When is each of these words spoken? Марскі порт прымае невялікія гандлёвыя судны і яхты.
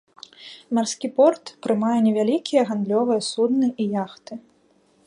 Марскі 0.77 1.07
порт 1.19 1.45
прымае 1.65 1.99
невялікія 2.07 2.61
гандлёвыя 2.71 3.21
судны 3.31 3.67
і 3.85 3.93
яхты. 4.03 4.33